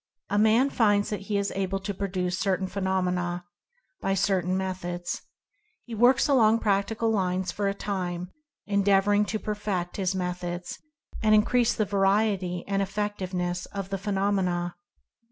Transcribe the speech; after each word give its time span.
A 0.31 0.39
man 0.39 0.71
finds 0.71 1.11
that 1.11 1.19
he 1.29 1.37
is 1.37 1.53
able 1.55 1.77
to 1.81 1.93
produce 1.93 2.35
certain 2.39 2.65
phe 2.65 2.79
nomena, 2.81 3.43
by 4.01 4.15
certain 4.15 4.57
methods. 4.57 5.21
He 5.85 5.93
works 5.93 6.27
along 6.27 6.57
prac 6.57 6.87
tical 6.87 7.11
lines 7.13 7.51
for 7.51 7.67
a 7.67 7.75
time, 7.75 8.31
endeavoring 8.65 9.25
to 9.25 9.37
perfect 9.37 9.97
his 9.97 10.15
methods 10.15 10.79
and 11.21 11.35
increase 11.35 11.75
the 11.75 11.85
variety 11.85 12.63
and 12.67 12.81
effectiveness 12.81 13.67
of 13.67 13.89
the 13.91 13.99
phenomena. 13.99 14.73